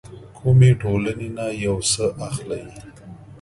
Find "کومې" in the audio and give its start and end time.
0.37-0.71